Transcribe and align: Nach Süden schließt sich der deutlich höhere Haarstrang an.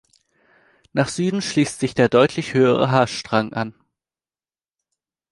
Nach 0.93 1.07
Süden 1.09 1.43
schließt 1.43 1.79
sich 1.79 1.93
der 1.93 2.09
deutlich 2.09 2.55
höhere 2.55 2.89
Haarstrang 2.89 3.53
an. 3.53 3.75